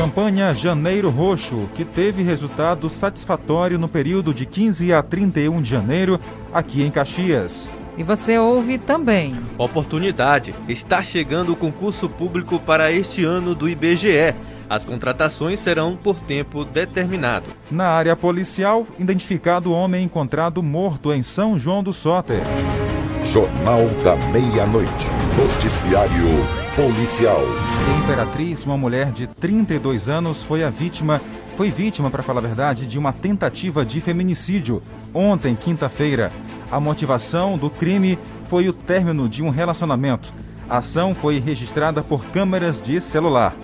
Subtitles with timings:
[0.00, 6.18] Campanha Janeiro Roxo, que teve resultado satisfatório no período de 15 a 31 de janeiro,
[6.54, 7.68] aqui em Caxias.
[7.98, 9.36] E você ouve também.
[9.58, 10.54] Oportunidade.
[10.66, 14.34] Está chegando o concurso público para este ano do IBGE.
[14.70, 17.50] As contratações serão por tempo determinado.
[17.70, 22.40] Na área policial, identificado homem encontrado morto em São João do Soter.
[23.22, 25.10] Jornal da Meia-Noite.
[25.36, 27.42] Noticiário policial.
[27.88, 31.20] Em Imperatriz, uma mulher de 32 anos foi a vítima,
[31.56, 36.30] foi vítima, para falar a verdade, de uma tentativa de feminicídio ontem, quinta-feira.
[36.70, 40.32] A motivação do crime foi o término de um relacionamento.
[40.68, 43.54] A ação foi registrada por câmeras de celular.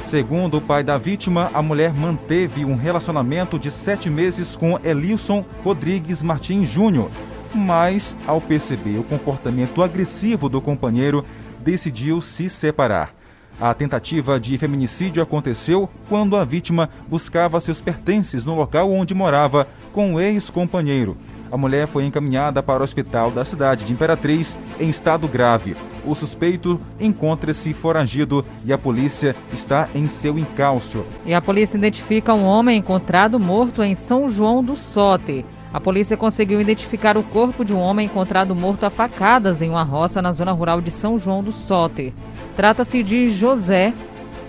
[0.00, 5.44] Segundo o pai da vítima, a mulher manteve um relacionamento de sete meses com Elilson
[5.62, 7.10] Rodrigues Martins Júnior,
[7.54, 11.24] mas, ao perceber o comportamento agressivo do companheiro,
[11.60, 13.14] decidiu se separar.
[13.60, 19.66] A tentativa de feminicídio aconteceu quando a vítima buscava seus pertences no local onde morava
[19.92, 21.16] com o ex-companheiro.
[21.50, 25.74] A mulher foi encaminhada para o hospital da cidade de Imperatriz em estado grave.
[26.06, 31.04] O suspeito encontra-se foragido e a polícia está em seu encalço.
[31.24, 35.44] E a polícia identifica um homem encontrado morto em São João do Sote.
[35.72, 39.82] A polícia conseguiu identificar o corpo de um homem encontrado morto a facadas em uma
[39.82, 42.14] roça na zona rural de São João do Sote.
[42.56, 43.92] Trata-se de José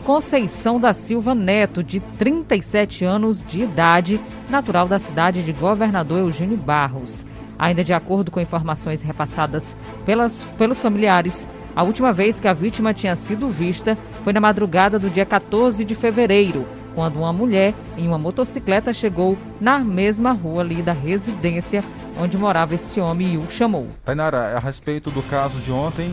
[0.05, 6.57] Conceição da Silva Neto, de 37 anos de idade, natural da cidade de Governador Eugênio
[6.57, 7.25] Barros.
[7.59, 9.75] Ainda de acordo com informações repassadas
[10.05, 14.97] pelas, pelos familiares, a última vez que a vítima tinha sido vista foi na madrugada
[14.97, 20.61] do dia 14 de fevereiro, quando uma mulher em uma motocicleta chegou na mesma rua
[20.61, 21.83] ali da residência
[22.19, 23.87] onde morava esse homem e o chamou.
[24.03, 26.11] Tainara, a respeito do caso de ontem,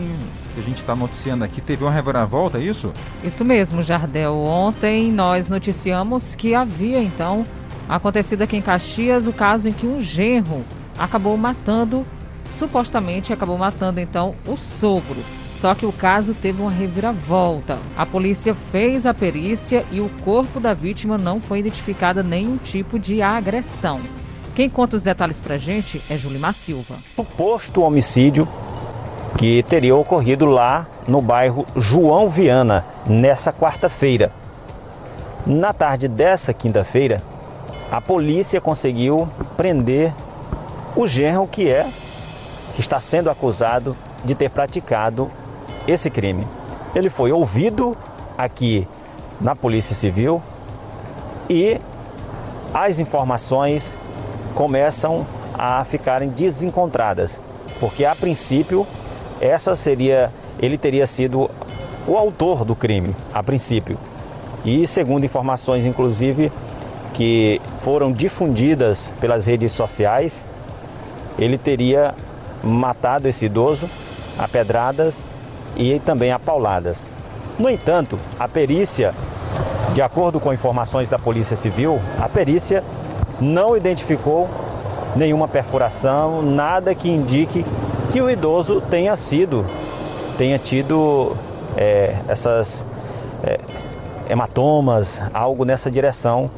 [0.53, 2.93] que a gente está noticiando aqui, teve uma reviravolta, é isso?
[3.23, 4.35] Isso mesmo, Jardel.
[4.35, 7.43] Ontem nós noticiamos que havia, então,
[7.89, 10.63] acontecido aqui em Caxias o caso em que um genro
[10.97, 12.05] acabou matando,
[12.51, 15.21] supostamente acabou matando, então, o sogro.
[15.59, 17.79] Só que o caso teve uma reviravolta.
[17.95, 22.99] A polícia fez a perícia e o corpo da vítima não foi identificado nenhum tipo
[22.99, 23.99] de agressão.
[24.53, 26.97] Quem conta os detalhes pra gente é Julimar Silva.
[27.15, 28.47] O posto homicídio
[29.37, 34.31] que teria ocorrido lá no bairro João Viana, nessa quarta-feira.
[35.45, 37.21] Na tarde dessa quinta-feira,
[37.91, 40.13] a polícia conseguiu prender
[40.95, 41.89] o genro que é
[42.75, 45.31] que está sendo acusado de ter praticado
[45.87, 46.45] esse crime.
[46.93, 47.95] Ele foi ouvido
[48.37, 48.87] aqui
[49.39, 50.41] na Polícia Civil
[51.49, 51.79] e
[52.73, 53.95] as informações
[54.53, 55.25] começam
[55.57, 57.39] a ficarem desencontradas,
[57.79, 58.85] porque a princípio
[59.39, 61.49] essa seria ele teria sido
[62.07, 63.97] o autor do crime, a princípio.
[64.65, 66.51] E segundo informações inclusive
[67.13, 70.45] que foram difundidas pelas redes sociais,
[71.37, 72.13] ele teria
[72.63, 73.89] matado esse idoso
[74.37, 75.29] a pedradas
[75.77, 77.09] e também a pauladas.
[77.57, 79.13] No entanto, a perícia,
[79.93, 82.83] de acordo com informações da Polícia Civil, a perícia
[83.39, 84.49] não identificou
[85.15, 87.65] nenhuma perfuração, nada que indique
[88.11, 89.65] que o idoso tenha sido,
[90.37, 91.35] tenha tido
[91.75, 92.85] é, essas
[93.43, 93.59] é,
[94.29, 96.49] hematomas, algo nessa direção,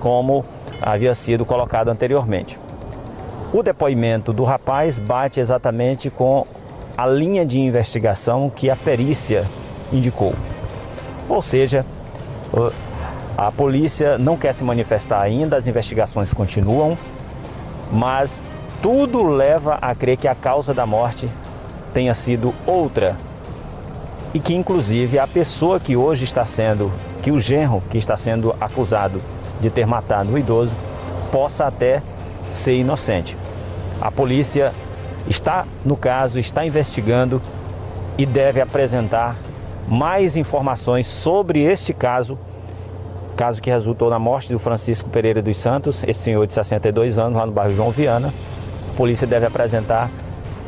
[0.00, 0.44] como
[0.80, 2.58] havia sido colocado anteriormente.
[3.52, 6.46] O depoimento do rapaz bate exatamente com
[6.98, 9.46] a linha de investigação que a perícia
[9.92, 10.34] indicou.
[11.28, 11.86] Ou seja,
[13.36, 16.98] a polícia não quer se manifestar ainda, as investigações continuam,
[17.92, 18.42] mas
[18.82, 21.30] tudo leva a crer que a causa da morte
[21.94, 23.16] tenha sido outra.
[24.34, 26.90] E que inclusive a pessoa que hoje está sendo,
[27.22, 29.22] que o genro que está sendo acusado
[29.60, 30.74] de ter matado o idoso,
[31.30, 32.02] possa até
[32.50, 33.36] ser inocente.
[34.00, 34.74] A polícia
[35.26, 37.40] está no caso, está investigando
[38.16, 39.36] e deve apresentar
[39.86, 42.38] mais informações sobre este caso,
[43.36, 47.38] caso que resultou na morte do Francisco Pereira dos Santos, esse senhor de 62 anos,
[47.38, 48.32] lá no bairro João Viana.
[48.92, 50.10] A polícia deve apresentar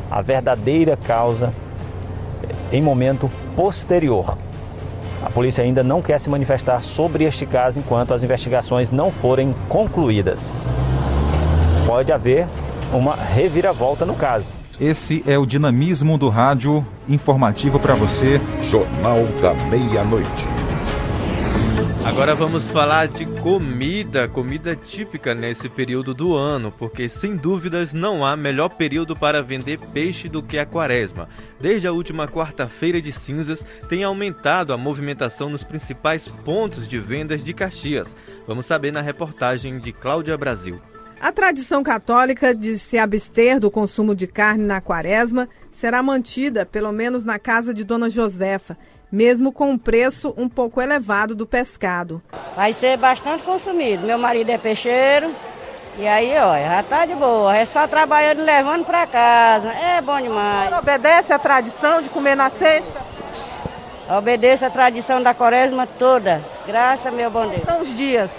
[0.09, 1.51] a verdadeira causa
[2.71, 4.37] em momento posterior.
[5.23, 9.53] A polícia ainda não quer se manifestar sobre este caso enquanto as investigações não forem
[9.69, 10.53] concluídas.
[11.85, 12.47] Pode haver
[12.91, 14.47] uma reviravolta no caso.
[14.79, 18.41] Esse é o dinamismo do rádio informativo para você.
[18.61, 20.47] Jornal da Meia-Noite.
[22.03, 28.25] Agora vamos falar de comida, comida típica nesse período do ano, porque sem dúvidas não
[28.25, 31.29] há melhor período para vender peixe do que a quaresma.
[31.59, 37.43] Desde a última quarta-feira de cinzas, tem aumentado a movimentação nos principais pontos de vendas
[37.43, 38.07] de Caxias.
[38.47, 40.81] Vamos saber na reportagem de Cláudia Brasil.
[41.21, 46.91] A tradição católica de se abster do consumo de carne na quaresma será mantida, pelo
[46.91, 48.75] menos na casa de Dona Josefa,
[49.11, 52.23] mesmo com um preço um pouco elevado do pescado.
[52.55, 54.07] Vai ser bastante consumido.
[54.07, 55.31] Meu marido é peixeiro
[55.99, 57.55] e aí, ó, já tá de boa.
[57.55, 59.69] É só trabalhando e levando para casa.
[59.69, 60.73] É bom demais.
[60.73, 62.99] Obedece a tradição de comer na sexta?
[64.17, 66.43] Obedeço a tradição da quaresma toda.
[66.65, 67.63] Graças, meu bom Deus.
[67.63, 68.31] São os dias?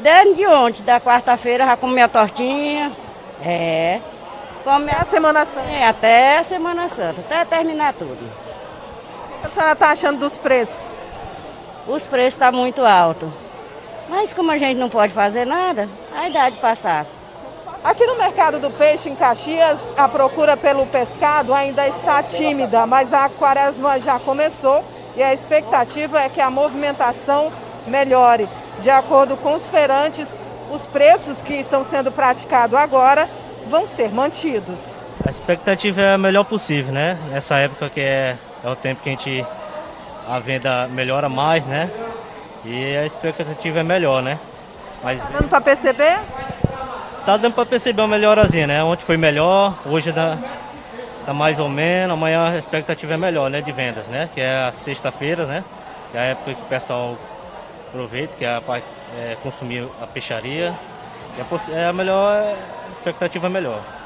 [0.00, 2.92] Desde ontem, da quarta-feira, já comi a tortinha.
[3.44, 4.00] É.
[4.64, 5.70] Come a Semana Santa.
[5.70, 8.46] É, até a Semana Santa, até terminar tudo
[9.46, 10.90] a senhora está achando dos preços?
[11.86, 13.28] Os preços estão tá muito altos.
[14.08, 17.06] Mas como a gente não pode fazer nada, a idade passar.
[17.84, 23.12] Aqui no mercado do peixe em Caxias, a procura pelo pescado ainda está tímida, mas
[23.12, 24.84] a quaresma já começou
[25.16, 27.52] e a expectativa é que a movimentação
[27.86, 28.48] melhore.
[28.80, 30.34] De acordo com os feirantes,
[30.70, 33.28] os preços que estão sendo praticados agora
[33.68, 34.96] vão ser mantidos.
[35.26, 37.18] A expectativa é a melhor possível, né?
[37.30, 38.36] Nessa época que é
[38.66, 39.46] é o tempo que a gente
[40.28, 41.88] a venda melhora mais, né?
[42.64, 44.40] E a expectativa é melhor, né?
[45.04, 46.18] Mas tá dando para perceber?
[47.24, 48.82] Tá dando para perceber uma melhorazinha, né?
[48.82, 50.36] Ontem foi melhor, hoje tá,
[51.24, 53.60] tá mais ou menos, amanhã a expectativa é melhor, né?
[53.60, 54.28] De vendas, né?
[54.34, 55.62] Que é a sexta-feira, né?
[56.10, 57.16] Que é a época que o pessoal
[57.88, 58.62] aproveita, que é, a,
[59.16, 60.74] é consumir a peixaria.
[61.72, 63.96] É a melhor, a expectativa é melhor.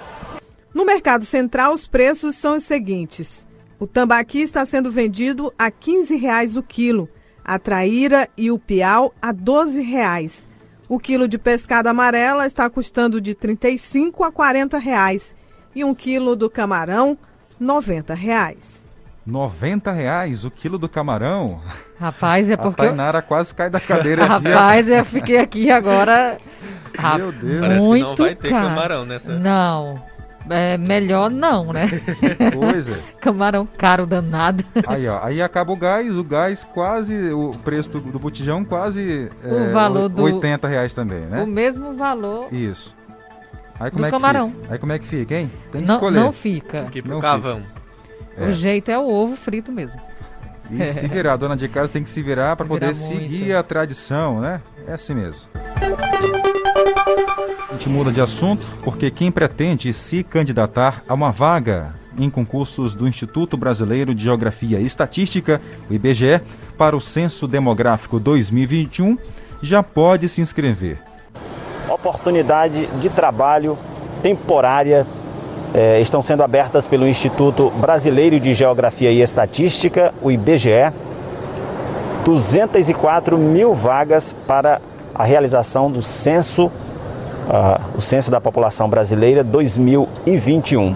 [0.74, 3.46] No mercado central, os preços são os seguintes.
[3.78, 7.08] O tambaqui está sendo vendido a R$ 15,00 o quilo,
[7.44, 10.46] a traíra e o piau a R$ 12,00.
[10.88, 15.34] O quilo de pescada amarela está custando de R$ 35 a 40 reais,
[15.74, 17.16] e um quilo do camarão
[17.58, 18.79] 90 reais.
[19.26, 21.60] 90 reais o quilo do camarão?
[21.98, 22.82] Rapaz, é porque.
[22.82, 26.38] A Tainara quase cai da cadeira Rapaz, eu fiquei aqui agora.
[27.16, 27.60] Meu Deus.
[27.60, 28.68] Parece muito que não vai ter caro.
[28.68, 29.38] camarão nessa.
[29.38, 30.10] Não
[30.48, 31.88] é, melhor não, né?
[32.52, 32.98] Pois é.
[33.20, 34.64] Camarão caro danado.
[34.86, 39.30] Aí, ó, aí acaba o gás, o gás quase, o preço do, do botijão quase
[39.44, 41.42] o é, valor do 80 reais também, né?
[41.42, 42.52] O mesmo valor.
[42.52, 42.94] Isso.
[43.78, 44.50] Aí como do é camarão.
[44.50, 44.72] Fica?
[44.74, 45.50] Aí como é que fica, hein?
[45.72, 46.20] Tem que não, escolher.
[46.20, 46.80] Não fica.
[46.82, 47.62] Aqui pro não cavão.
[48.36, 48.46] É.
[48.46, 50.00] O jeito é o ovo frito mesmo.
[50.70, 52.98] E se virar, dona de casa tem que se virar para poder muito.
[52.98, 54.60] seguir a tradição, né?
[54.86, 55.48] É assim mesmo.
[57.68, 62.94] A gente muda de assunto porque quem pretende se candidatar a uma vaga em concursos
[62.94, 66.40] do Instituto Brasileiro de Geografia e Estatística, o IBGE,
[66.76, 69.16] para o Censo Demográfico 2021,
[69.62, 70.98] já pode se inscrever.
[71.88, 73.78] Oportunidade de trabalho
[74.22, 75.06] temporária
[75.74, 80.92] eh, estão sendo abertas pelo Instituto Brasileiro de Geografia e Estatística, o IBGE,
[82.24, 84.80] 204 mil vagas para
[85.14, 86.70] a realização do censo, uh,
[87.96, 90.94] o censo da população brasileira 2021.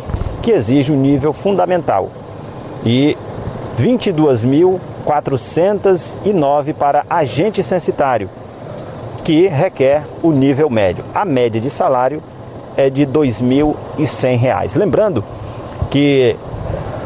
[0.41, 2.09] que exige um nível fundamental,
[2.85, 3.17] e
[5.05, 8.29] 22.409 para agente censitário,
[9.23, 11.05] que requer o nível médio.
[11.13, 12.21] A média de salário
[12.75, 14.75] é de R$ 2.100.
[14.75, 15.23] Lembrando
[15.89, 16.35] que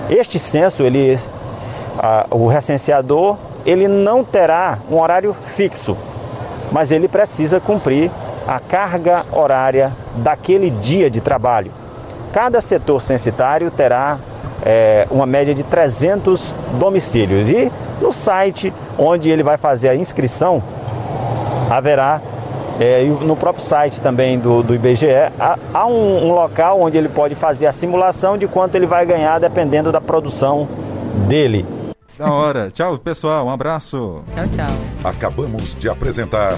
[0.10, 1.20] este censo, ele,
[1.98, 5.96] a, o recenseador, ele não terá um horário fixo,
[6.72, 8.10] mas ele precisa cumprir
[8.48, 11.72] a carga horária daquele dia de trabalho.
[12.32, 14.18] Cada setor censitário terá
[14.66, 20.62] é, uma média de 300 domicílios e no site onde ele vai fazer a inscrição
[21.70, 22.22] haverá
[22.80, 27.10] é, no próprio site também do, do IBGE, há, há um, um, local onde ele
[27.10, 30.68] pode fazer a simulação de quanto ele vai ganhar dependendo da produção
[31.28, 31.66] dele.
[32.18, 32.70] Da hora.
[32.72, 33.46] Tchau, pessoal.
[33.46, 34.22] Um abraço.
[34.34, 34.76] Tchau, tchau.
[35.04, 36.58] Acabamos de apresentar